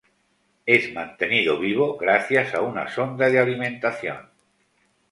[0.65, 4.31] Es mantenido vivo gracias a una sonda de alimentación.